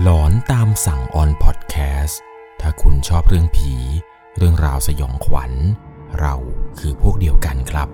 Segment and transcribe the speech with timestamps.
[0.00, 2.20] หลอนตามสั่งออนพอดแคสต์
[2.60, 3.74] ถ้าคุณชอบเรื่องผี
[4.36, 5.52] เรื่องราวสยองขวัญ
[6.20, 6.34] เรา
[6.78, 7.88] คือพวกเดียวกันครับ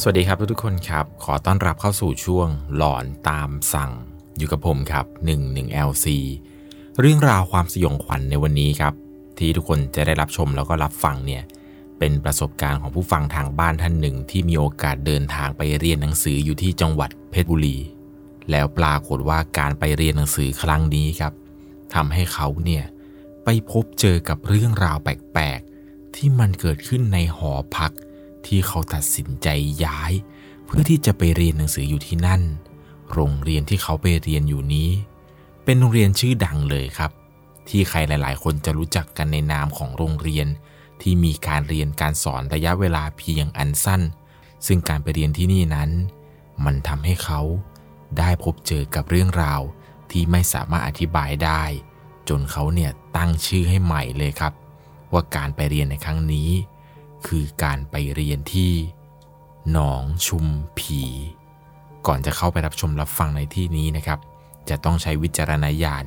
[0.00, 3.92] สวัสดีครับทุกๆคนครับ ขอต้อนรับเข้าสู่ช่วงหลอนตามสั่ง
[4.38, 6.06] อยู่กับผมครับ 11LC
[7.00, 8.94] เรื่องราวความสยองขวัญในวันนี้ครับ
[9.38, 11.42] ที่ทุกคนจะได้รับชมแล้วก็รับฟังเนี่ย
[12.04, 17.76] เป็นประสบการณ์ของผู้ฟังทางบ้านท่านหนึ่ง ที่มีโอกาสเดินทางไปเรียนหนังสืออยู่ที่จังหวัดเพชรบุรี
[18.50, 21.32] แล้วปรากฏว่าการไปเรียนหนังสือครั้งนี้ครับ
[21.94, 22.84] ทำให้เขาเนี่ย
[23.44, 27.92] ไปพบเจอกับเรื่องราวแปลกๆ ที่มันเกิดขึ้นในหอพัก
[28.46, 29.48] ที่เขาตัดสินใจ
[29.84, 30.12] ย้าย
[30.66, 32.42] เพื่อที่จะไปเรียนหนังสืออยู่ที่นั่น
[33.12, 34.90] โรงเรียนที่เขาไปเรียนอยู่นี้
[35.64, 37.10] เป็นโรงเรียนชื่อดังเลยครับ
[37.68, 40.48] ที่ใครหลาย ๆ คนจะรู้จักกันในนามของโรงเรียน
[41.02, 44.02] ที่มีการเรียนการสอนระยะเวลาเพียงอันสั้น
[44.66, 45.90] ซึ่งการไปเรียนที่นี่นั้น
[46.64, 47.40] มันทำให้เขา
[48.18, 49.60] ได้พบเจอกับเรื่องราว
[50.10, 51.62] ที่ไม่สามารถอธิบายได้
[52.28, 54.52] จนเขาเนี่ยตั้งชื่อให้ใหม่เลยครับ
[55.12, 56.50] ว่าการไปเรียนในครั้งนี้
[57.26, 58.72] คือการไปเรียนที่
[59.72, 60.46] หนองชุม
[60.78, 61.02] ผี
[62.06, 64.18] ก่อนจะเข้าไปรับชมรับฟังในที่นี้นะครับ
[64.68, 66.04] จะต้องใช้วิจารณญาณ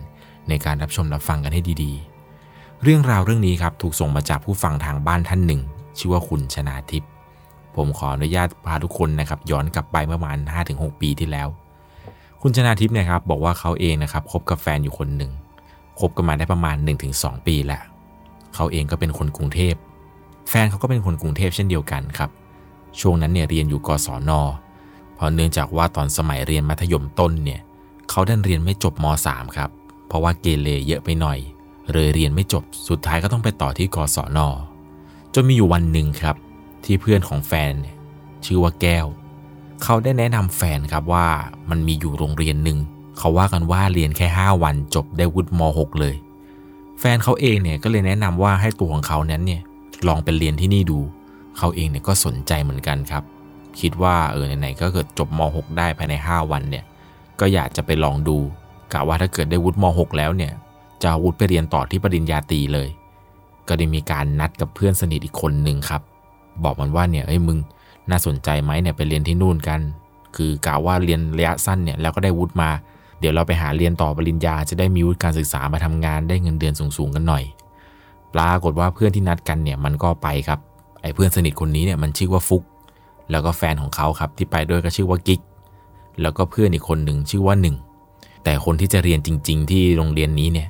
[0.50, 2.15] ในการรับชมรับฟังกันให้ดีๆ
[2.84, 5.62] เรื่องราวเรื่องนี้ครับถูกส่งมาจากผู้ฟังทางบ้านท่านหนึ่ง
[5.98, 7.10] ชื่อว่าคุณชนาทิพย์
[7.76, 10.38] ผมขออนุญาตพาทุกคนนะครับย้อนกลับไปเมื่อประมาณ
[10.70, 11.48] 5-6 ปีที่แล้ว
[12.42, 15.32] คุณชนาทิพย์เนี่ยครับบอกว่าเขาเองนะครับคบกับแฟนอยู่คนหนึ่ง
[16.00, 16.76] คบกันมาได้ประมาณ
[17.12, 17.82] 1-2 ปีแหละ
[18.56, 19.76] เขาเองก็เป็นคนกรุงเทพ
[20.50, 22.30] แฟนเขาก็เป็นคนกรุงเทพเช่นเดียวกันครับ
[23.00, 24.32] ช่วงนั้นเนี่ยเรียนอยู่กศน
[25.16, 27.62] เพราะเนื่องจากว่าตอนสมัยเรียนมัธยมต้นเนี่ย
[28.10, 29.70] เขาดันเรียนไม่จบม .3 ครับ
[30.08, 31.40] เพราะว่าเกเรเยอะไปหน่อย
[31.94, 34.40] เลยเรียนไม่จบสุดท้ายก็ต้องไปต่อที่กศน
[35.34, 36.36] จนมีอยู่วันหนึ่งครับ
[36.86, 37.96] ที่เพื่อนของแฟนเนี่ย
[38.46, 39.06] ชื่อว่าแก้ว
[39.84, 41.28] เขาได้แนะนำแฟนครับว่า
[41.70, 42.78] มันมีอยู่โรงเรียนหนึ่ง
[43.18, 46.16] เขาว่ากันว่าเรียนแค่ 5 วันจบได้วุฒิม .6 เลย
[47.00, 49.62] แฟนเขาเองเนี่ยก็เลยแนะนำว่าให้ตัวของเขานั้นเนี่ย
[50.08, 51.00] ลองไปเรียนที่นี่ดู
[51.58, 53.24] เขาเองเนี่ยก็สนใจเหมือนกันครับ
[53.80, 56.84] คิดว่าเออไหนๆก็เกิดจบม .6 ได้ภายใน 5 วันเนี่ย
[57.40, 58.38] ก็อยากจะไปลองดู
[58.94, 60.54] กะว่าถ้าเกิดได้วุฒิม .6 แล้วเนี่ย
[61.02, 62.90] จะอาวุฒิไปเรียนต่อที่ปริญญาตรีเลย
[63.68, 66.02] ก็ได้มีการนัดกับเพื่อนสนิทอีกคนหนึ่งครับ
[66.64, 67.58] บอกมันว่าเนี่ยเอ้ยมึง
[68.10, 69.80] น่าสนใจไหมเนี่ยไปเรียนที่นู่นกัน
[70.36, 72.70] คือกะว่าเรียนระยะสั้นเนี่ยแล้วก็ได้วุฒิมา
[73.20, 77.44] เดี๋ยวเราไปหาเรียนต่อปริญญาจะได้มีวุฒิการศึกษามาทำงานได้เงินเดือนสูงๆกันหน่อย
[78.34, 80.60] ปรากฏว่าเพื่อนที่นัดกันเนี่ยมันก็ไปครับ
[81.02, 82.64] ไอ้เพื่อนสนิทคนนี้เนี่ยมันชื่อว่าฟุก
[83.32, 85.42] แล้วก็แฟนของเขาครับที่ไปด้วยก็ชื่อว่ากิ๊ก
[86.22, 87.76] แล้วก็เพื่อนอีกคนหนึ่งชื่อว่าหนึ่ง
[88.44, 90.68] แต่คนที่จะเรียนจริง ๆ ที่โรงเรียนนี้เนี่ย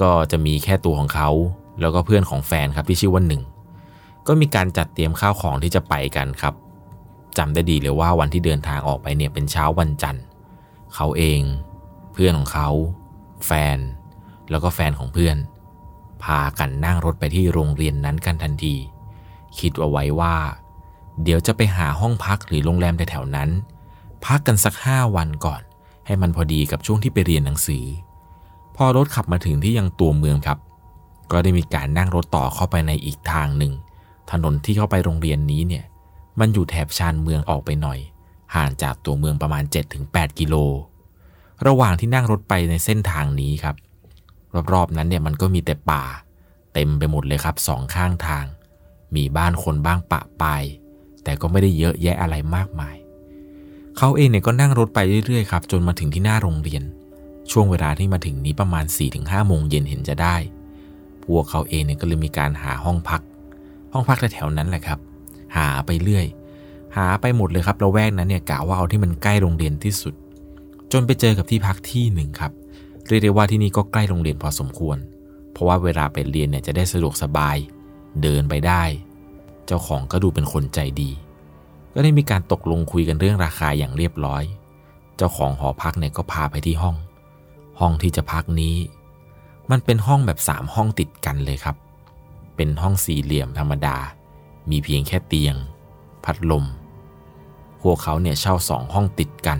[0.00, 1.30] ก็จะมีแค่ตัวของเขา
[1.80, 3.42] แล้วก็เพื่อนของแฟนครับที่ชื่อว่าหนึ่ง
[4.26, 6.54] ก็มีการจัดเตรียมข้าวของที่จะไปกันครับ
[7.38, 10.24] จำได้ดีเลยว่าวันที่เดินทางออกไปเนี่ยเป็นเช้าวันจันทร์
[10.94, 11.40] เขาเอง
[12.12, 12.68] เพื่อนของเขา
[13.46, 13.78] แฟน
[14.50, 15.36] แล้วก็แฟนของเพื่อน
[16.24, 18.74] พากันนั่งรถไปที่โรงเรียนนั้นกันทันที
[19.58, 20.36] คิดเอาไว้ว่า
[21.22, 23.50] เดี๋ยวจะไปหาห้องพักหรือโรงแรมแถวๆนั้น
[24.24, 25.62] พักกันสักห้าวันก่อน
[26.06, 27.84] ให้มันพอดีกับช่วงที่ไปเรียนหนังสือ
[28.76, 30.58] พอรถขับมาถึงที่ยังตัวเมืองครับ
[31.30, 33.72] ก็ได้มีการนั่งรถต่อเข้าไปในอีกทางหนึ่ง
[34.30, 35.84] ถนนที่เข้าไปโรงเรียนนี้เนี่ย
[36.40, 37.98] มันอยู่แถบชานเมืองออกไปหน่อย
[38.54, 39.64] ห่างจากตัวเมืองประมาณ
[40.00, 40.54] 7-8 กิโล
[41.66, 43.76] ระหว่างที่นั่งรถไปในเส้นทางนี้ครับ
[44.72, 46.02] รอบๆนั้นเนี่ยมันก็มีแต่ป่า
[46.72, 48.44] เต็มไปหมดเลยครับสองข้างทาง
[49.14, 50.62] มีบ้านคนบ้างปะปาย
[51.24, 52.96] แต่ก็ไม่ได้เยอะแยะอะไรมากมาย
[53.98, 56.82] เขาเองเนี่ยก็นั่งรถไปเรื่อยๆครับ จนมาถึงที่หน้าโรงเรียน
[57.50, 58.84] ช่วงเวลาที่มาถึงนี้ประมาณ
[59.16, 60.36] 4-5โมงเย็นเห็นจะได้
[61.24, 63.22] พวกเขาเองเนี่ยก็เลยมีการหาห้องพัก
[63.92, 64.98] ห้องพักแถวๆนั้นแหละครับ
[65.56, 66.26] หาไปเรื่อย
[66.96, 70.14] หาไปหมดเลยครับระแวกนั้นเนี่ยกะว่าเอาที่มันใกล้โรงเรียนที่สุด
[70.92, 72.52] จนไปเจอกับที่พักที่หนึ่งครับ
[73.06, 74.98] เรียกได้ว่าที่นี่ก็ใกล้โรงเรียนพอสมควร
[75.52, 77.56] เพราะว่าเวลาไปเรียนเนี่ยจะได้สะดวกสบาย
[78.22, 78.82] เดินไปได้
[79.66, 81.10] เจ้าของก็ดูเป็นคนใจดี
[81.94, 84.42] ก็ได้มีการตกลงคุยกันเรื่องราคาอย่างเรียบร้อย
[85.16, 86.96] เจ้าของหอพักเนี่ยก็พาไปที่ห้อง
[87.80, 88.76] ห้องที่จะพักนี้
[89.70, 91.76] มันเป็นห้องแบบสามห้องติดกันเลยครับ
[92.56, 93.96] เป็นห้องสี่เหลี่ยมธรรมดา
[94.70, 95.54] มีเพียงแค่เตียง
[96.24, 96.64] พัดลม
[97.82, 99.58] พวกเขาเนี่ยเช่าสองห้องติดกัน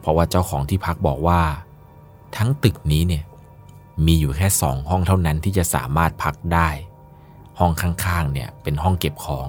[0.00, 1.40] เพราะว่าเจ้าของที่พักบอกว่า
[2.36, 3.24] ทั้งตึกนี้เนี่ย
[4.06, 6.68] มีอยู่แค่สองห้องเท่านั้นที่จะสามารถพักได้
[7.58, 9.48] ห้องข้างๆเนี่ยเป็นห้องเก็บของ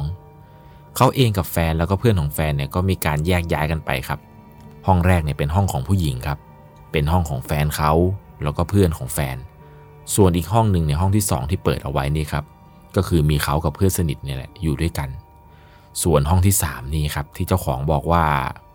[0.95, 4.19] เขาเองกับแฟนแล้วก็เพื่อนของแฟนเนี่ยก็มีการแยกย้ายกันไปครับ
[4.87, 6.39] ห้องแรกเนี่ยเป็นห้องของผู้หญิงครับ
[6.91, 7.91] เป็นห้องของแฟนเขา
[8.43, 9.37] แล้วก็เพื่อนของแฟน
[10.15, 12.45] ส่วนอีกห้องหนึ่งในห้องที่สองที่เปิดเอาไว้นี่ครับ
[12.95, 15.09] ก็คือมีเขากับเพื่อนสนิทเนี่ยแหละอยู่ด้วยกัน
[16.03, 18.25] ส่วนห้องที่ 3 นี่ครับที่เจ้าของบอกว่า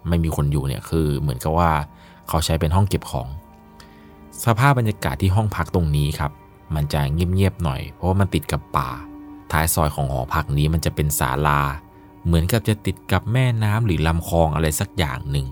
[0.08, 1.70] ไม่มีคนอยู่เนี่ยคือเหมือนกับว่า
[2.28, 3.28] เขาใช้เป็นห้องเก็บของ
[4.44, 6.32] สภาพบรรยากาศที่ห้องพักตรงนี้ครับ
[6.74, 8.90] มันจะเงียบๆหน่อย เพราะว่ามันติดกับป่า
[9.52, 11.60] ท้ายซอยของหอพักนี้มันจะเป็นศาลา
[12.24, 15.46] เหมือนกับจะติดกับแม่น้ำหรือลำคลองอะไรสักอย่างหนึ่ง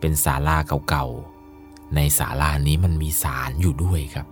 [0.00, 0.56] เป็นศาลา
[0.88, 1.39] เก่าๆ
[1.96, 4.26] ในศาลานี้มันมีสารอยู่ด้วยครับ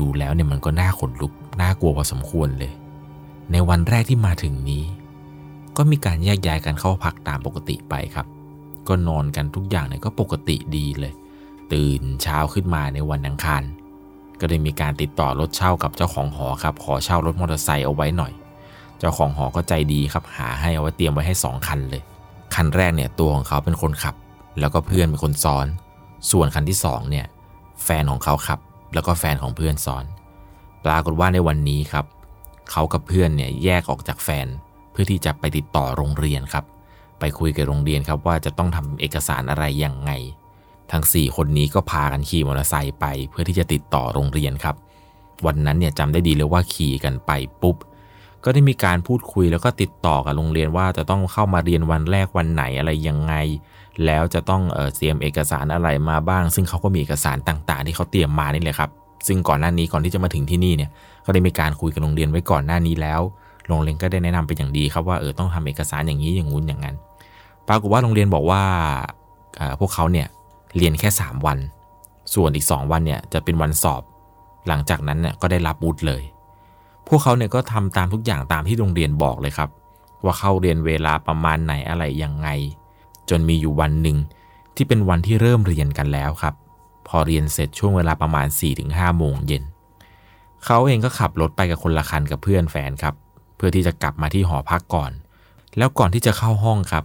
[0.00, 2.72] ดูๆแล้วเนี่ยมันก็น่าขนลุกน่ากลัวพอสมควรเลย
[3.52, 4.84] ในวันแรกที่มาถึงนี้
[5.76, 8.26] ก็มีการแยกย้ายกันเข้าพักตามปกติไปครับ
[8.88, 11.12] ก็นอนกันทุกอย่างเนี่ยก็ปกติดีเลย
[11.72, 13.62] ตื่นเช้าขึ้นมาในวันอังคาร
[14.40, 18.32] ก็ได้มีการติดต่อรถเช่ากับเจ้าของหอครับขอเช่ารถมอเตอร์ไซค์เอาไว้หน่อย
[18.98, 22.02] เจ้าของหอก็ใจดีครับหาให้เอาไว้เตรียมไว้ให้สองคันเลย
[22.54, 24.14] คันแรกเนี่ยตัวของเขาเป็นคนขับ
[24.60, 25.66] แล้วก็เพื่อนเป็นคนซ้อน
[26.30, 27.26] ส่วนคันที่สองเนี่ย
[27.84, 28.60] แฟนของเขาขับ
[28.94, 30.04] แล้วก็แฟนของเพื่อนซ้อน
[30.84, 32.04] ปรากฏว่าในวันนี้ครับ
[32.70, 34.46] เขากับเพื่อนเนี่ยแยกออกจากแฟน
[34.92, 36.64] เพื่อที่จะไปติดต่อโรงเรียนครับ
[37.20, 40.10] ไปคุยกับโรงเรียนครับว่าจะต้องทำเอกสารอะไรยังไง
[40.92, 44.76] ทั้ง 4 คนนี้ก็พากันขี่มอเตอร์ไซค์ไป เพื่อที่จะติดต่อโรงเรียนครับ
[45.46, 47.30] วันนั้นเนี่ยจำได้ดีเลยว่าขี่กันไป
[47.62, 47.76] ปุ๊บ
[48.44, 53.34] ก็ได้มีการพูดคุยแล้วก็ติดต่อกับโรงเรียนว่าจะต้องเข้ามาเรียนวันแรกวันไหนอะไรยังไง
[54.06, 58.90] แล้วจะต้องเออเตรียมเอกสารอะไรมาบ้าง ซึ่งเขาก็มีเอกสารต่าง ๆ ที่เขาเตรียมมานี่แหละครับ
[59.26, 60.90] ซึ่งก่อนหน้านี้ก่อนที่จะมาถึงที่นี่เนี่ย
[61.24, 63.20] ก็ได้มีการคุยกับโรงเรียนไว้ก่อนหน้านี้แล้ว
[63.68, 66.96] โรงเรียนก็ได้แนะนำเป็นอย่างดีครับว่าเออต้องทำเอกสารอย่างนี้อย่างงู้นอย่างนั้น
[67.68, 68.62] ปรากฏว่าโรงเรียนบอกว่า
[69.80, 70.26] พวกเขาเนี่ย
[70.76, 71.58] เรียนแค่ 3 วัน
[72.34, 74.02] ส่วนอีก 2 วันเนี่ยจะเป็นวันสอบ
[74.68, 76.22] หลังจากนั้นเนี่ยก็ได้รับบุตเลย
[77.08, 79.70] พวกเขาเนี่ยก็ทำตามทุกอย่างตามที่โรงเรียนบอกเลยครับ
[80.24, 82.48] ว่าเข้าเรียนเวลาประมาณไหนอะไรยังไง
[83.32, 84.16] จนมีอยู่วันหนึ่ง
[84.76, 86.54] ที่เป็นวันที่เริ่มเรียนกันแล้วครับ
[87.08, 88.46] พอเรียนเสร็จช่วงเวลาประมาณ
[88.82, 89.62] 4-5 โมงเย็น
[90.64, 93.14] เขาเองก็ขับรถไปกับคนละคันกับเพื่อนแฟนครับ
[93.56, 95.12] เพื่อที่จะกลับมาที่หอพักก่อน
[95.78, 97.04] แล้วก่อนที่จะเข้าห้องครับ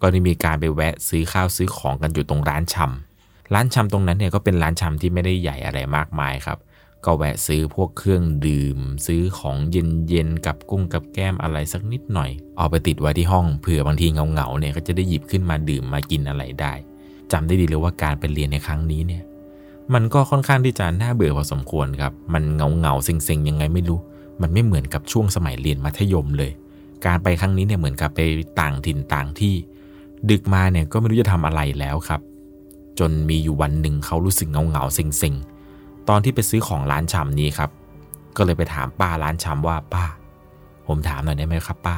[0.00, 6.58] ก็ได้มีการไปแวะซื้อข้าวซื้อของกันอยู่ตรงร้านชำร้านชำตรงนั้นเนี่ยก็เป็นร้านชำที่ไม่ได้ใหญ่อะไรมากมายครับ
[7.04, 16.72] ก็แวะซื้อพวกเครื่องดื่ม ซื้อของเย็นๆกับกุ้งกับแก้มอะไรสักนิดหน่อย เอาไปติดไว้ที่ห้องเผื่อบางทีเงาๆเนี่ยก็จะได้หยิบขึ้นมาดื่มมากินอะไรได้
[17.32, 19.22] จำได้ดีเลยว่าการไปเรียนในครั้งนี้เนี่ย
[19.94, 23.98] มันก็ค่อนข้างที่จะน่าเบื่อพอสมควรครับ มันเงาเงาๆเซ็งๆยังไงไม่รู้
[24.42, 26.50] มันไม่เหมือนกับช่วงสมัยเรียนมัธยมเลย
[27.06, 28.20] การไปครั้งนี้เนี่ยเหมือนกับไป
[28.60, 29.54] ต่างถิ่นต่างที่
[30.30, 32.20] ดึกมาเนี่ยก็ไม่รู้จะทำอะไรแล้วครับ
[32.98, 35.57] จนมีอยู่วันหนึ่งเขารู้สึกเงาเงาๆเซ็งๆ
[36.08, 37.70] ตอนที่ไปซื้อของร้านชำนี้ครับ
[38.36, 40.04] ก็เลยไปถามป้าร้านชำว่าป้า
[40.86, 41.96] ผมถามหน่อยได้ไหมครับ ป้า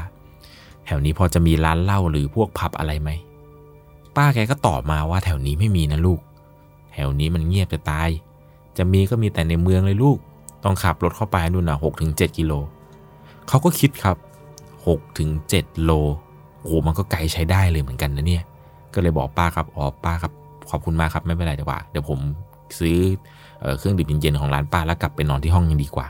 [0.84, 3.10] แถวนี้พอจะมีร้านเหล้าหรือพวกผับอะไรไหม
[4.16, 6.20] ป้าแกก็ตอบมาว่าแถวนี้ไม่มีนะลูก
[6.92, 8.08] แถวนี้มันเงียบจะตาย
[8.78, 10.18] จะมีก็มีแต่ในเมืองเลยลูก
[10.64, 12.52] ต้องขับรถเข้าไปนู่นนะหกถึงเจ็ดกิโล
[13.48, 14.16] เขาก็คิดครับ
[14.86, 15.90] หกถึงเจ็ดโล
[16.62, 18.44] โอ้มันก็ไกลใช้ได้เลยเหมือนกันนะเนี่ย
[18.94, 20.32] ก็เลยบอกป้าครับ อ๋อป้าครับ
[20.70, 22.18] ขอบคุณมากครับไม่เป็นไรดีกว่า เดี๋ยวผม
[22.78, 22.98] ซื้อ
[23.60, 26.06] เออเครื่องดื่มเย็นๆของร้านป้าแล้วกลับไปนอนที่ห้องยังดีกว่า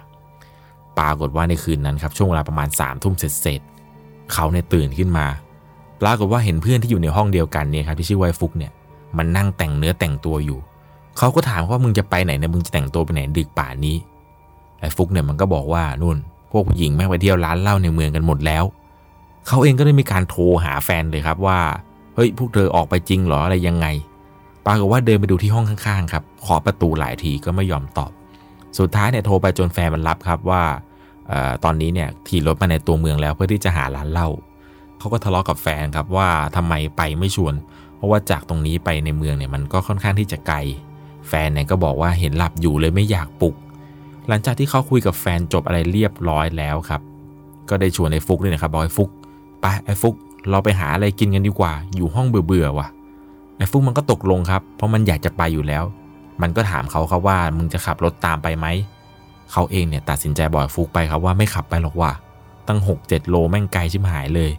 [0.98, 3.60] ปรากฏว่าในคืนนั้นครับช่วงเวลาประมาณ3ามทุ่มเสร็จ
[4.32, 5.26] เขาเนี่ยตื่นขึ้นมา
[6.02, 8.72] ปรากฏว่าเห็นเพื่อนที่อยู่ในห้องเดียวกันเนี่ยครับที่ชื่อไวฟุกเนี่ย
[9.16, 10.58] มันนั่งแต่งเนื้อแต่งตัวอยู่
[11.18, 13.96] เขาก็ถามว่ามึงจะไปไหนเนี่ยมึงจะแต่งตัวไปไหนดึกป่านนี้
[14.80, 16.16] ไอ้ฟุกเนี่ยมันก็บอกว่านู่น
[16.50, 18.64] พวกผู้หญิงแม่งไปเที่ยวร้านเหล้าในเมืองกันหมดแล้ว
[19.46, 21.58] เขาเองก็ได้มีการโทรหาแฟนเลยครับว่า
[22.14, 23.86] เฮ้ยพวกเธอออกไปจริงเหรออะไรยังไง
[24.66, 28.10] ปรากฏว่าเดินไปดูที่ห้องข้างๆครับขอประตูหลายทีก็ไม่ยอมตอบ
[28.78, 30.62] สุดท้ายเนี่ยโทรไปจนแฟนมันรับครับว่า
[31.30, 34.28] ออตอนนี้เนี่ยขี่รถมาในตัวเมืองแล้วเพื่อที่จะหาร้านเหล้า
[34.98, 37.54] เขาก็ทะเลาะกับแฟนครับว่าทำไมไปไม่ชวน
[37.96, 40.56] เพราะว่าจากตรงนี้ไปในเมืองเนี่ยมันก็ค่อนข้างที่จะไกล
[41.28, 43.54] แฟนเนี่ยก็บอกว่าเห็นหลับอยู่เลยไม่อยากปลุก
[44.28, 47.00] หลังจากที่เขาคุยกับแฟนจบอะไรเรียบร้อยแล้วครับ
[47.68, 49.10] ก็ได้ชวนไอ้ฟุกด้วยนะครับบอกไอ้ฟุก
[49.60, 50.14] ไปไอ้ฟุก
[50.50, 52.88] เราไปหาอะไรกินกันดีกว่า อยู่ห้องเบื่อๆว่ะ
[53.60, 55.84] ไอ้ฟุกมันก็ตกลงครับ เพราะมันอยากจะไปอยู่แล้ว
[56.42, 58.66] มันก็ถามเขาครับว่ามึงจะขับรถตามไปไหม
[59.52, 62.10] เขาเองเนี่ยตัดสินใจบอกฟุกไปครับว่าไม่ขับไปหรอกว่า
[62.68, 64.50] ตั้ง 6-7 โลแม่งไกลชิบหายเลย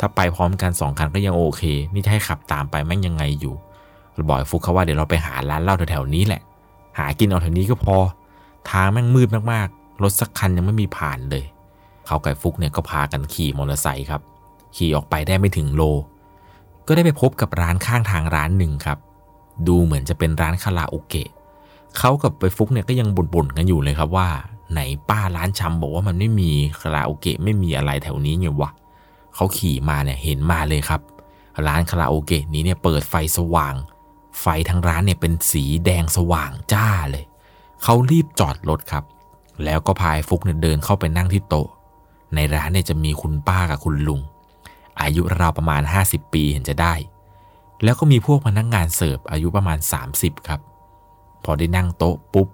[0.00, 1.62] ถ้าไปพร้อมกันสองคันก็ยังโอเค
[1.94, 3.54] นี่ถ้าให้ขับตามไปแม่งยังไงอยู่
[4.28, 6.42] บอกฟุกเขาว่าเดี๋ยวเราไปหาร้านเหล้าแถวๆนี้แหละ
[6.98, 7.96] หากินเอาแถวนี้ก็พอ
[8.70, 11.44] ทางแม่งมืดมากๆ รถสักคันยังไม่มีผ่านเลย
[12.06, 14.20] เขากับฟุกเนี่ยก็พากันขี่มอเตอร์ไซค์ครับ
[14.76, 15.82] ขี่ออกไปได้ไม่ถึงโล
[16.86, 18.98] ก็ได้ไปพบกับร้านข้างทางร้านหนึ่งครับ
[19.66, 21.28] ดูเหมือนจะเป็นร้านคาราโอเกะ
[21.98, 24.28] เขากับไปฟุกเนี่ยก็ยังบ่นๆกันอยู่เลยครับว่า
[24.72, 26.50] ไหนป้าร้านชำบอกว่ามันไม่มี
[26.80, 28.70] คาราโอเกะไม่มีอะไรแถวนี้ไงวะ
[29.34, 31.00] เขาขี่มาเนี่ยเห็นมาเลยครับ
[31.66, 33.74] ร้านคาราโอเกะนี้เนี่ยเปิดไฟสว่าง
[34.40, 37.24] ไฟทั้งร้านเนี่ยเป็นสีแดงสว่างจ้าเลย
[37.82, 39.04] เขารีบจอดรถครับ
[39.64, 41.68] แล้วก็พายฟุกเนี่ยเดินเข้าไปนั่งที่โต๊ะ
[42.34, 44.20] ในร้านเนี่ยจะมีคุณป้ากับคุณลุง
[45.00, 46.94] อายุราวประมาณ 50 ปีเห็นจะได้
[47.84, 49.78] แล้วก็มีพวกพนักงงานเสิร์ฟอายุประมาณ
[50.12, 50.60] 30 ครับ
[51.44, 52.48] พอได้นั่งโต๊ะปุ๊บ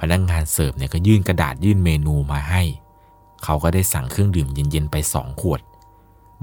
[0.00, 2.62] พนักงงานเสิร์ฟเนี่ยก็ยื่นกระดาษยื่นเมนูมาให้
[3.44, 5.60] เขาก็ได้สั่งเครื่องดื่มเย็นๆไปสองขวด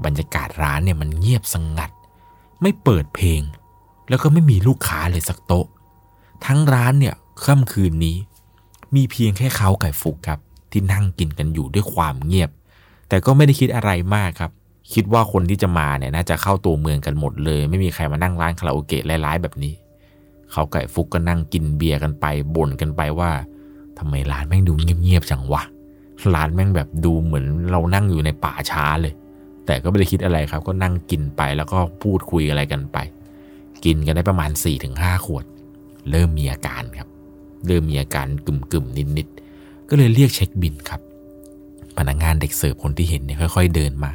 [0.04, 1.90] บรรยากาศร้านเนี่ยมันเงียบสงงัด
[2.62, 3.40] ไม่เปิดเพลง
[4.08, 5.66] แล้วก็ไม่มีลูกค้าเลยสักโต๊ะ
[6.46, 7.14] ทั้งร้านเนี่ย
[7.44, 8.16] ค่ำคืนนี้
[8.94, 10.40] มีเพียงแค่เขาไก่ฟุกครับ
[10.70, 12.50] ที่นั่งกินกันอยู่ด้วยความเงียบ
[13.08, 14.50] แต่ก็ไม่ได้คิดอะไรมากครับ
[14.92, 19.74] คิดว่าคนที่จะมาเนี่ยน่าจะเข้าตัวเมืองกันหมดเลย ไม่มีใครมานั่งร้านคาราโอเกะร้ายๆแบบนี้
[20.52, 22.24] เขาไก่ฟุกก็นั่งกินเบียร์กันไป
[22.56, 23.30] บ่นกันไปว่า
[23.98, 25.62] ทำไมร้านแม่งดูเงียบๆจังวะ
[26.34, 29.14] ร้านแม่งแบบดูเหมือนเรานั่งอยู่ในป่าช้าเลย
[29.66, 32.96] แต่ก็ไม่ได้คิดอะไรครับ ก็นั่งกินไปแล้วก็พูดคุยอะไรกันไป
[33.84, 34.50] กินกันได้ประมาณ
[34.88, 35.44] 4-5 ขวด
[36.10, 37.08] เริ่มมีอาการครับ
[37.66, 41.00] เริ่มมีอาการกึ่มๆนิดๆก็เลยเรียกเช็คบินครับ
[41.96, 44.12] พนักงานเด็กเสิร์ฟคนที่เห็นเนี่ยค่อย ๆ เดินมา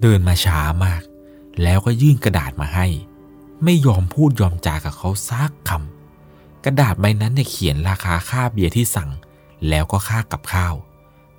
[0.00, 1.02] เดินมาช้ามาก
[1.62, 2.86] แล้วก็ยื่นกระดาษมาให้
[3.64, 9.10] ไม่ยอมพูดยอมจากับเขาซักคำกระดาษใบนั้นเนี่ยเขียนราคาค่าเบียร์ที่สั่ง
[9.68, 10.74] แล้วก็ค่ากับข้าว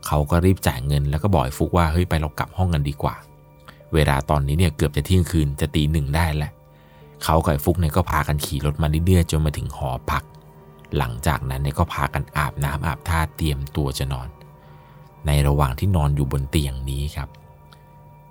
[0.07, 3.15] เขาก็รีบจ่ายเงินแล้วก็บอกฟุกว่าเฮ้ยไปเรากลับห้องกันดีกว่า
[3.93, 6.51] เวลาตอนนี้เนี่ยเกือบจะเที่ยงคืนจะตีหนึ่งได้แล้ว
[7.23, 10.23] เขากับฟุกเนี่ยก็พากันขี่รถมาเรื่อยๆจนมาถึงหอพัก
[10.97, 14.27] หลังจากนั้นเนี่ยก็พากันอาบน้ำอาบท่าเตรียมตัวจะนอน
[15.27, 17.29] ในระหว่างที่นอนอยู่บนเตียงนี้ครับ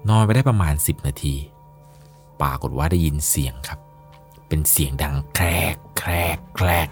[0.08, 1.34] นอนไปได้ประมาณ 10 นาที
[2.40, 3.80] ปรากฏว่าได้ยินเสียงครับ
[4.48, 6.88] เป็นเสียงดังแครกแครกแครก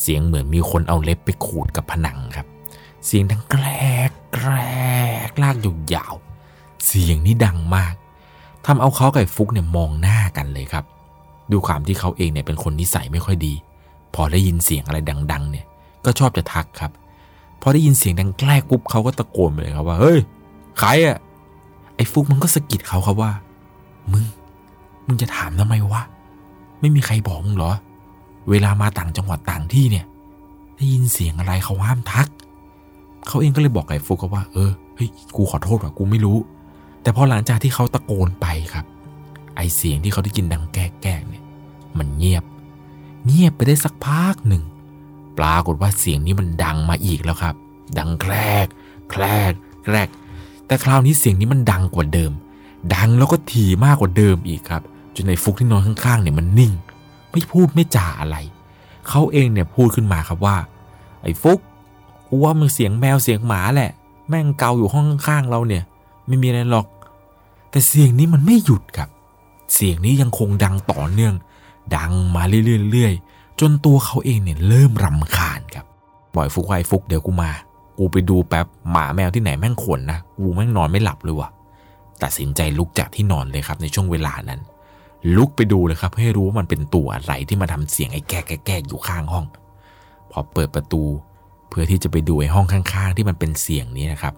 [0.00, 2.46] เสียงเหมือนมีคนเอาเล็บไปขูดกับผนังครับ
[3.06, 3.66] เสียงดังแกร
[4.08, 4.52] กแกร
[5.26, 5.56] กลาก
[5.94, 7.94] ยาวๆ เสียงนี้ดังมาก
[8.66, 10.84] ทำเอาเขากับฟุกเนี่ยมองหน้ากันเลยครับ
[11.52, 13.54] ดูความที่เขาเองเนี่ยเป็นคนนิสัยไม่ค่อยดี
[14.14, 14.98] พอได้ยินเสียงอะไร
[15.32, 15.66] ดัง ๆ เนี่ย
[16.04, 16.92] ก็ชอบจะทักครับ
[17.62, 20.18] พอได้ยินเสียงดังแกล้ปุ๊บเขาก็ตะโกนไปเลยครับว่า เฮ้ย
[20.78, 21.18] ใครอะ
[22.00, 23.30] อ้ฟุกมันก็สะกิดเขาครับว่า
[24.12, 24.24] มึง
[25.06, 26.02] มึงจะถามทำไมวะ
[26.80, 27.72] ไม่มีใครบอกมึงเหรอ
[28.50, 30.04] เวลามาต่างจังหวัดต่างที่เนี่ย
[30.76, 32.28] ได้ยินเสียงอะไรเขาห้ามทัก
[33.26, 36.38] เขาเองก็เลยบอกไอ้ฟุกเขาว่า เออ เฮ้ย กูขอโทษว่ะ กูไม่รู้
[37.02, 38.84] แต่พอหลังจากที่เขาตะโกนไปครับ
[39.56, 40.86] ไอ้เสียงที่เขาได้ยินดังแก๊
[41.18, 41.44] กๆเนี่ย
[41.98, 42.44] มันเงียบ
[43.26, 44.62] เงียบไปได้สักพักหนึ่ง
[45.38, 47.54] ปรากฏว่าเสียงนี้มันดังมาอีกแล้วครับ
[47.98, 48.66] ดังแครก
[49.10, 49.52] แครก
[49.84, 50.08] แครก
[50.70, 52.32] แต่คราวนี้เสียงนี้มันดังกว่าเดิม
[52.94, 54.82] ดังแล้วก็ถี่มากกว่าเดิมอีกครับ
[55.14, 56.72] จนในฟุกที่นอนข้างๆเนี่ยมันนิ่ง
[57.30, 58.36] ไม่พูดไม่จ่าอะไร
[59.08, 60.56] เขาเองเนี่ยพูดขึ้นมาครับว่า
[61.22, 61.58] ไอ้ฟุก
[62.28, 63.90] กูว่ามึงเสียงแมวเสียงหมาแหละ
[64.28, 65.82] แม่งเกาอยู่ห้องข้างๆเราเนี่ย
[66.26, 66.86] ไม่มีอะไรหรอก
[67.70, 69.08] แต่เสียงนี้มันไม่หยุดครับ
[69.74, 71.34] เสียงนี้ยังคงดังต่อเนื่อง
[71.96, 75.86] ดังมาเรื่อยๆจนตัวเขาเองเนี่ยเริ่มรำคาญครับ
[76.34, 77.50] บ่อยฟุกไว้ฟุกเดี๋ยวกูมา
[78.02, 81.50] กูไปดูแป๊บหมาแมวที่ไหนแม่งขนนะกูแม่งนอนไม่หลับเลยว่ะ
[82.22, 84.60] ตัดสินใจลุกจากที่นอนเลยครับในช่วงเวลานั้น
[85.36, 89.44] ลุกไปดูเลยครับให้รู้ว่ามันเป็นตัวอะไรที่มาทำเสียงไอ้แก่แก่อยู่ข้างห้อง
[90.30, 91.02] พอเปิดประตู
[91.68, 94.34] เพื่อที่จะไปดูไอ้ห้องข้างๆ ที่มันเป็นเสียงนี้นะครับ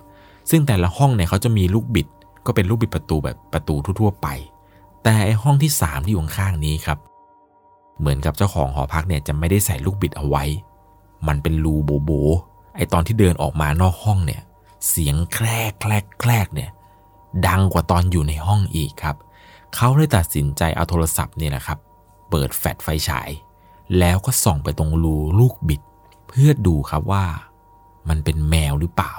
[0.50, 2.08] ซึ่งแต่ละห้องเนี่ยเขาจะมีลูกบิด
[2.46, 4.28] ก็เป็นลูกบิดประตูแบบประตูทั่วๆไป
[5.02, 6.98] แต่ไอ้ห้องที่สามที่อยู่ข้างๆนี้ครับ
[7.98, 10.44] เหมือนกับเจ้าของหอพักเนี่ยจะไม่ได้ใส่ลูกบิดเอาไว้
[11.28, 12.10] มันเป็นรูโบโบ
[12.76, 14.42] ไอตอนที่เดินออกมานอกห้องเนี่ย
[14.88, 16.70] เสียงแครกแครกแครกเนี่ย
[17.48, 19.16] ดังกว่าตอนอยู่ในห้องอีกครับ
[19.74, 21.78] เขาเลยตัดสินใจเอาโทรศัพท์เนี่ยนะครับ
[22.30, 23.30] เปิดแฟลชไฟฉาย
[23.98, 25.82] แล้วก็ส่องไปตรงรูลูกบิด
[26.28, 27.24] เพื่อดูครับว่า
[28.08, 29.12] มันเป็นแมวหรือเปล่า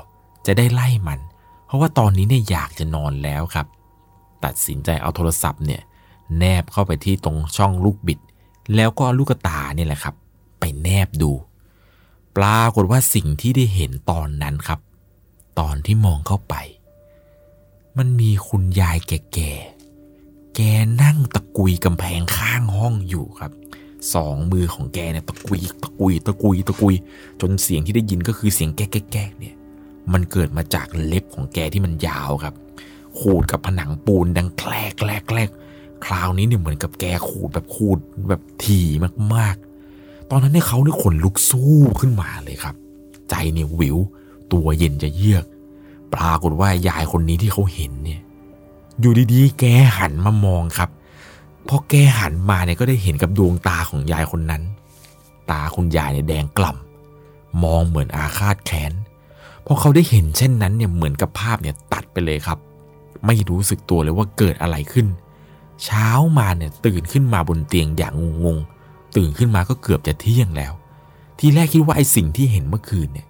[0.45, 1.19] จะได้ไล่มัน
[1.65, 3.67] เพราะว่าตอนนี้เนี่ยอยากจะนอนแล้วครับ
[4.45, 5.81] ตัดสินใจเอาโทรศัพท์เนี่ย
[6.37, 8.19] แนบเข้าไปที่ตรงช่องลูกบิด
[8.75, 10.15] แล้วก็ลูกตาเนี่ยแหละครับ
[10.59, 11.31] ไปแนบดู
[12.37, 14.79] ปรากฏว่าสิ่งที่ได้เห็นตอนนั้นครับ
[15.59, 16.55] ตอนที่มองเข้าไป
[17.97, 20.59] มันมีคุณยายแก่ๆ แก
[21.01, 23.51] นั่งตะกุยกำแพงข้างห้องอยู่ครับ
[24.13, 26.95] สองมือของแกเนี่ยตะกุยตะกุยตะกุยตะกุย
[27.41, 29.55] จนเสียงที่ได้ยินก็คือเสียงแก๊กแก๊กเนี่ย
[30.13, 32.53] มันเกิดมาจากเล็บของแกที่มันยาวครับ
[33.19, 35.49] ขูดกับผนังปูนดังแคลกแคลกแคลก
[36.05, 37.97] คราวนี้เนี่ยเหมือนกับแกขูดแบบขูด
[38.29, 38.87] แบบถี่
[39.35, 39.55] มาก
[40.35, 42.75] ตอนนั้นเนี่ยเขาเนี่ยขนลุกสู้ขึ้นมาเลยครับ
[43.29, 43.97] ใจเนี่ยวิว
[44.51, 45.45] ตัวเย็นจะเยือก
[46.13, 48.21] ปรากฏว่ายายคนนี้ที่เขาเห็นเนี่ย
[48.99, 49.63] อยู่ดีๆ แก
[49.97, 50.89] หันมามองครับ
[51.67, 54.63] พอแกหันมาเนี่ยก็ได้เห็นกับดวงตาของยายคนนั้น
[55.51, 58.93] ตาคุณยายเนี่ยแดงกล่ำมองเหมือนอาฆาตแค้น
[59.65, 62.57] พอเขาได้เห็นเช่นนั้นเนี่ยเหมือนกับภาพเนี่ยตัดไปเลยครับ
[63.25, 65.07] ไม่รู้สึกตัวเลยว่าเกิดอะไรขึ้น
[65.83, 68.13] เช้ามาเนี่ยตื่นขึ้นมาบนเตียงอย่าง
[68.45, 68.59] งง
[69.15, 70.73] ตื่นขึ้นมาก็เกือบจะเที่ยงแล้ว
[71.39, 73.27] ทีแรกคิดว่าไอ้สิ่งที่เห็นเมื่อคืนเนี่ย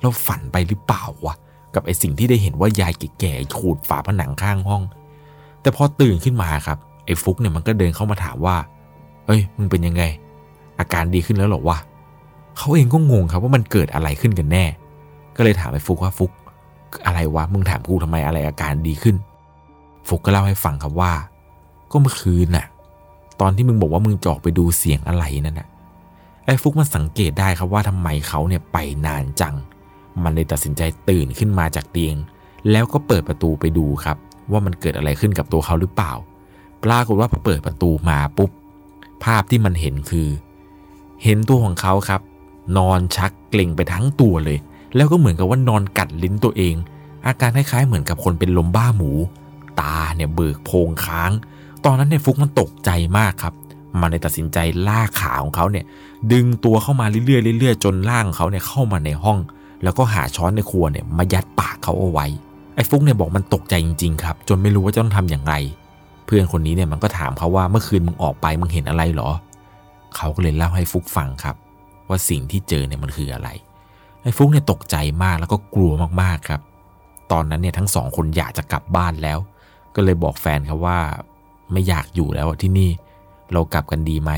[0.00, 1.34] เราฝันไปหรือเปล่าวะ
[1.74, 4.82] กับไอ้สิ่งที่ได้เห็นว่ายายแก่ๆขูดฝาผนังข้างห้อง
[5.60, 8.56] แต่พอตื่นขึ้นมาครับไอ้ฟุกเนี่ยมันก็เดินเข้ามาถามว่า
[9.26, 10.02] เอ้ยมึงเป็นยังไง
[10.78, 11.78] อาการดีขึ้นแล้วหรอวะ
[12.56, 14.64] เขาเองก็งงครับว่ามันเกิดอะไรขึ้นกันแน่
[15.36, 16.32] ก็เลยถามไอ้ฟุกว่าฟุก
[17.06, 19.16] อะไรวะมึงถามกูทำไมอะไรอาการดีขึ้น
[20.08, 21.12] ฟุกก็เล่าให้ฟังครับว่า
[21.90, 22.66] ก็เมื่อคืนน่ะ
[23.40, 25.68] ตอนที่มึงบอกว่ามึงจอกไปดูเสียงอะไรนั่นนะ
[26.44, 28.76] ไอ้ฟุกมันสังเกตได้ครับว่าทำไมเขาเนี่ยไป
[29.06, 29.54] นานจัง
[30.22, 32.16] มันเลยตัดสินใจตื่นขึ้นมาจากเตียง
[32.70, 34.16] แล้วก็เปิดประตูไปดูครับ
[34.50, 36.12] ว่ามันเกิดอะไรขึ้นกับตัวเขาหรือเปล่า
[36.84, 38.50] ปรากฏว่าพอเปิดประตูมาปุ๊บ
[39.24, 40.28] ภาพที่มันเห็นคือ
[41.24, 42.20] เห็นตัวของเขาครับ
[42.76, 44.58] นอนชักเกร็งไปทั้งตัวเลย
[44.94, 46.74] แล้วก็เหมือนกับว่านอนกัดลิ้นตัวเอง
[47.26, 49.10] อาการคล้ายๆเหมือนกับคนเป็นลมบ้าหมู
[49.80, 51.30] ตาเนี่ยเบิกโพงค้าง
[51.84, 53.54] ตอนนั้นเนี่ยฟุกมันตกใจมากครับ
[54.00, 55.84] มันเลยตัดสินใจลากขาของเขาเนี่ย
[56.32, 59.38] ดึงตัวเข้ามาเรื่อยๆเรื่อยๆจนล่างเขาเนี่ยเข้ามาในห้อง
[59.82, 62.26] แล้วก็หาช้อนในครัวเนี่ยมายัดปากเขาเอาไว้
[62.74, 65.54] ไอ้ฟุกเนี่ยบอกมันตกใจจริงๆครับ จนไม่รู้ว่าจะต้องทำอย่างไร
[66.24, 69.30] เพื่อนคนนี้เนี่ยมันก็ถามเขาว่าเมื่อคืนมึงออกไปมึงเห็นอะไรหรอ
[70.16, 71.56] เขาก็เลยเล่าให้ฟุกฟังครับ
[72.08, 73.48] ว่าสิ่งที่เจอเนี่ยมันคืออะไร
[74.22, 76.60] ไอ้ฟุกเนี่ยตกใจมากแล้วก็กลัวมากๆครับ
[77.32, 79.38] ตอนนั้นเนี่ยทั้งสองคนอยากจะกลับบ้านแล้ว
[79.94, 80.98] ก็เลยบอกแฟนครับว่า
[81.72, 82.90] ไม่อยากอยู่แล้วที่นี่
[83.52, 84.32] เรากลับกันดีไหม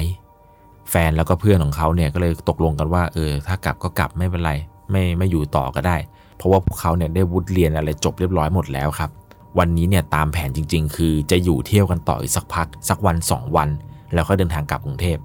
[0.91, 4.53] แฟนแล้วก็เพื่อนของเขาเนี่ยก็เลยตกลงกันว่าเออถ้ากลับก็กลับไม่เป็นไร
[4.91, 5.97] ไม่ไม่อยู่ต่อก็ได้
[6.37, 9.11] เพราะว่าพวกเขาเนี่ยได้วุฒิเรียนอะไรจบเรียบร้อยหมดแล้วครับ
[9.59, 13.69] วันนี้เนี่ยตามแผนจริง ๆ คือจะอยู่เที่ยวกันต่ออีกสักพัก สักวันสองวัน
[14.15, 15.19] แล้วก็เดินทางกลับกรุงเทพ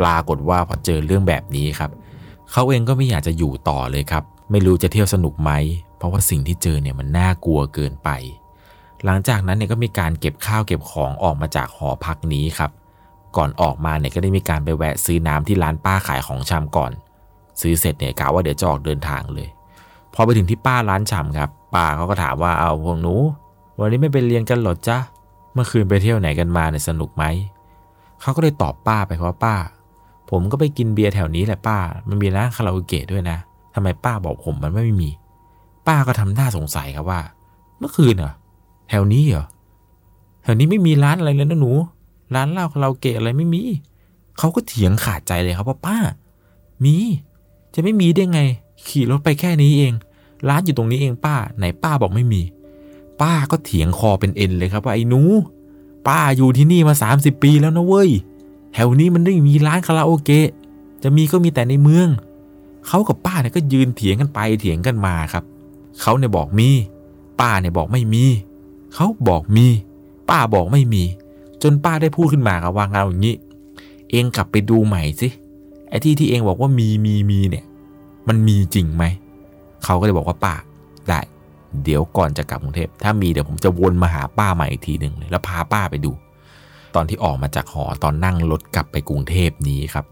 [0.00, 1.90] ปรากฏว่าพอเจอเรื่องแบบนี้ครับ
[2.52, 5.52] เขาเองก็ไม่อยากจะอยู่ต่อเลยครับ ไม่รู้จะเที่ยวสนุกไหม
[5.96, 8.10] เพราะว่าสิ่งที่เจอเนี่ยมันน่ากลัวเกินไป
[9.04, 12.70] หลังจากนั้นเนี่ยก็มีการเก็บข้าวเก็บของออกมาจากหอพักนี้ครับ
[13.36, 16.92] ก่อนออกมาเนี่ยก็ได้มีการไปแวะซื้อน้ำที่ร้านป้าขายของชำก่อน
[17.60, 19.48] ซื้อเสร็จเนี่ยกะว่าเดี๋ยวจะออกเดินทางเลย
[20.14, 23.14] พอไปถึงที่ป้าร้านชำครับ ป้าเขาก็ถามว่าเอาพวกหนู
[23.78, 24.98] วันนี้ไม่ไปเรียนกันหรอจ๊ะ
[25.52, 27.24] เมื่อคืนไปเที่ยวไหนกันมาเนี่ยสนุกไหม
[28.20, 29.54] เขาก็เลยตอบป้าไปว่าป้า
[30.30, 31.78] ผมก็ไปกินเบียร์แถวนี้แหละป้า
[32.08, 33.38] มันมีร้านคาราโอเกะด้วยนะ
[33.74, 35.10] ทำไมป้าบอกผมมันไม่มี
[35.86, 37.20] ป้าก็ทำหน้าสงสัยครับว่า
[37.78, 38.32] เมื่อคืนเหรอ
[38.88, 39.46] แถวนี้เหรอ
[40.42, 41.72] แถวนี้ไม่มีร้านอะไรเลยนะหนู
[42.34, 43.62] ร้านเหล้าคาราโอเกะอะไรไม่มี
[44.38, 45.98] เขาก็เถียงขาดใจเลยครับว่าป้า
[46.84, 46.96] มี
[47.74, 48.40] จะไม่มีได้ไง
[48.86, 49.92] ขี่รถไปแค่นี้เอง
[50.48, 52.42] ร้านอยู่ตรงนี้เองป้า ไหนป้าบอกไม่มี
[53.20, 55.22] ป้าก็เถียงคอเป็นเอ็นเลยครับว่าไอ้หนู
[56.08, 58.10] ป้าอยู่ที่นี่มา 30 ปีแล้วนะเว้ย
[58.72, 60.48] แถวนี้มันไม่มีร้านคาราโอเกะ
[61.02, 62.08] จะมีก็มีแต่ในเมือง
[62.86, 65.44] เขากับป้าเนี่ยก็ยืนเถียงกันไปเถียงกันมาครับ
[66.00, 66.68] เขาเนี่ยบอกมี
[67.40, 68.24] ป้าเนี่ยบอกไม่มี
[68.96, 69.66] เขาบอกมี
[70.28, 71.04] ป้าบอกไม่มี
[71.62, 73.34] จนป้าได้พูดขึ้นมาครับว่าเอาอย่างนี้
[74.10, 75.28] เองกลับไปดูใหม่สิ
[75.88, 77.64] ไอ้ที่ที่เองบอกว่ามีมีมีเนี่ย
[78.28, 79.04] มันมีจริงไหม
[79.84, 80.54] เขาก็เลยบอกว่าป้า
[81.08, 81.20] ได้
[81.84, 86.12] เดี๋ยวก่อนจะกลับกรุงเทพถ้ามีเดี๋ยวผมจะวนมาหาป้าใหม่อีกทีหนึ่งเลยแล้วพาป้าไปดู
[86.94, 90.06] ตอนที่ออกมาจากหอตอนนั่งรถกลับไปกรุงเทพนี้ครับ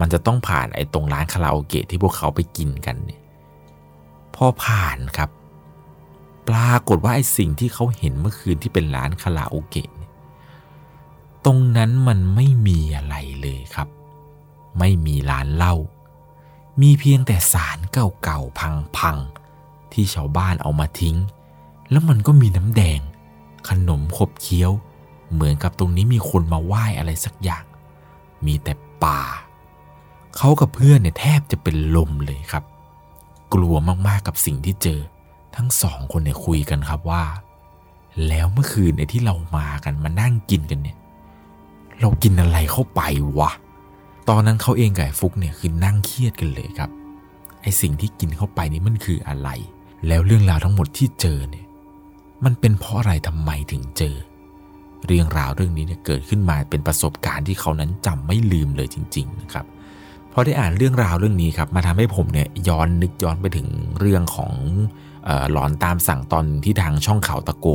[0.00, 3.20] มันจะต้องผ่านไอ้ตรงร้านคาราโอเกะที่พวกเขาไปกินกันเนี่ย
[4.34, 5.30] พอผ่านครับ
[6.48, 10.12] ปรากฏว่าไอ้สิ่งที่เขาเห็นเมื่อคืนที่เป็นร้านคาราโอเกะเนี่ย
[11.44, 13.88] ตรงนั้นมันไม่มีอะไรเลยครับ
[14.78, 15.74] ไม่มีร้านเหล้า
[16.80, 18.58] มีเพียงแต่สารเก่าๆ
[18.98, 21.16] พังๆที่ชาวบ้านเอามาทิ้ง
[21.90, 23.00] แล้วมันก็มีน้ำแดง
[23.68, 24.72] ขนมขบเคี้ยว
[25.32, 27.64] เหมือนกับตรงนี้มีคนมาไหว้อะไรสักอย่าง
[28.46, 28.72] มีแต่
[29.04, 29.20] ป่า
[30.36, 32.64] เขากับเพื่อนเนี่ยแทบจะเป็นลมเลยครับ
[33.54, 33.74] กลัว
[34.06, 35.00] มากๆกับสิ่งที่เจอ
[35.58, 37.22] ทั้งสองคนเนี่ยคุยกันครับว่า
[38.28, 40.96] แล้วเมื่อคืนในที่เรามากันมานั่งกินกันเนี่ย
[42.00, 43.00] เรากินอะไรเข้าไป
[43.38, 43.50] วะ
[44.28, 46.90] ตอนนั้นเขาเองกับฟุกเนี่ยคือนั่งเครียดกันเลยครับ
[47.62, 49.48] ไอสิ่งที่กินเข้าไปนี่มันคืออะไร
[50.06, 51.66] แล้วเรื่องราวทั้งหมดที่เจอเนี่ย
[52.44, 54.16] มันเป็นเพราะอะไรทำไมถึงเจอ
[55.06, 59.66] เรื่องราวเรื่องนี้เนี่ยเกิดขึ้นมาเป็นประสบการณ์ที่เขานั้นจำไม่ลืมเลยจริง ๆ นะครับ
[60.32, 63.68] พอได้อ่านเรื่องราวเรื่องนี้ครับ มาทำให้ผมเนี่ยย้อนนึกย้อนไปถึง
[63.98, 64.52] เรื่องของ
[65.52, 67.66] หลอนตามสั่งตอนที่ทางช่องเขาตะโก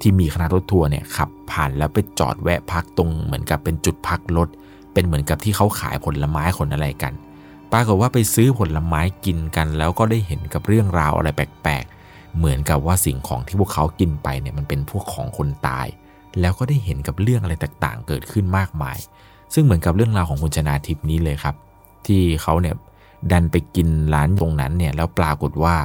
[0.00, 4.48] ที่มีคณะรถทัวร์เนี่ยขับผ่านแล้วไปจอดแวะพักตรงเหมือนกับเป็นจุดพักรถ
[4.92, 7.12] เป็นเหมือนกับที่เขาขายผลไม้คนอะไรกัน
[7.72, 15.86] ปรากฏว่าไปซื้อผลไม้กินกัน แล้วก็ได้เห็นกับเรื่องราวอะไรแปลกๆ เหมือนกับว่าสิ่งของที่พวกเขากินไปเนี่ยมันเป็นพวกของคนตาย
[16.40, 18.98] แล้วก็ได้เห็นกับเรื่องอะไรต่างๆ เกิดขึ้นมากมาย
[19.54, 21.54] ซึ่งเหมือนกับเรื่องราวของคุณชนาทิพย์นี้เลยครับ
[22.06, 22.74] ที่เขาเนี่ย
[23.32, 25.76] ดันไปกินร้านตรงนั้นเนี่ยแล้วปรากฏว่า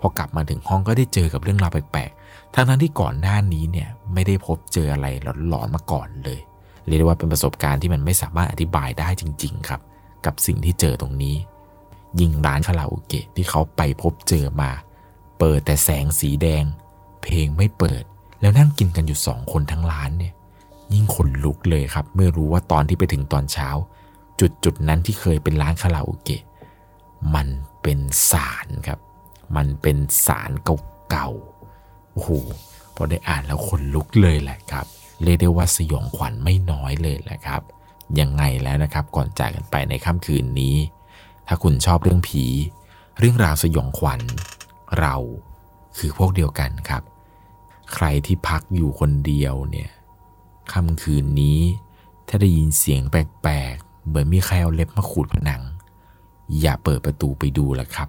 [0.00, 5.06] พอกลับมาถึงห้องก็ได้เจอกับเรื่องราวแปลกๆ ทั้งนั้นที่ก่อนหน้านี้เนี่ยไม่ได้พบเจออะไร
[5.48, 6.40] หลอนๆมาก่อนเลย
[6.86, 9.80] เรียกได้ว่าเป็นประสบการณ์ที่มันไม่สามารถอธิบายได้จริง ๆ ครับ
[10.26, 11.36] กับสิ่งที่เจอตรงนี้
[12.20, 14.70] ยิ่งร้านคาราโอเกะที่เขาไปพบเจอมา
[15.38, 16.64] เปิดแต่แสงสีแดง
[17.22, 18.02] เพลงไม่เปิด
[18.40, 20.34] แล้วนั่งกินกันอยู่สองคนทั้งร้านเนี่ย
[20.94, 23.68] ยิ่งขนลุกเลยครับ เมื่อรู้ว่าตอนที่ไปถึงตอนเช้า
[24.40, 26.42] จุดจุดนั้นที่เคยเป็นร้านคาราโอเกะ
[27.34, 27.48] มัน
[27.82, 27.98] เป็น
[28.30, 28.98] ศาลครับ
[29.56, 30.50] มันเป็นศาล
[31.10, 32.30] เก่าๆ โอ้โห
[32.94, 34.86] พอได้อ่านแล้วขนลุกเลยแหละครับ
[35.22, 37.62] เรียกได้ว่าสยองขวัญไม่น้อยเลยแหละครับ
[38.20, 40.76] ยังไงแล้วนะครับ ก่อนจากกันไปในค่ำคืนนี้
[41.46, 42.44] ถ้าคุณชอบเรื่องผี
[43.18, 44.20] เรื่องราวสยองขวัญ
[44.98, 45.16] เรา
[45.98, 47.02] คือพวกเดียวกันครับ
[47.94, 49.90] ใครที่พักอยู่คนเดียวเนี่ย
[50.72, 51.60] ค่ำคืนนี้
[52.28, 55.62] ถ้าได้ยินเสียงแปลกๆ เหมือนมีใครเอาเล็บมาขูดผนัง
[56.60, 58.08] อย่าเปิดประตูไปดูละครับ